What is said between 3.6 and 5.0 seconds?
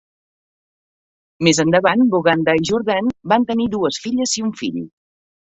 dues filles i un fill.